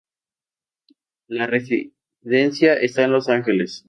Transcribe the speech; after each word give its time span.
Su 1.27 1.35
residencia 1.35 2.73
está 2.73 3.03
en 3.03 3.11
Los 3.11 3.29
Ángeles. 3.29 3.79